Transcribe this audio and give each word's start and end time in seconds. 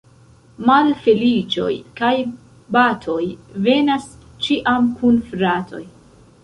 Malfeliĉoj 0.69 1.75
kaj 2.01 2.11
batoj 2.79 3.21
venas 3.69 4.11
ĉiam 4.49 4.91
kun 5.01 5.23
fratoj. 5.33 5.87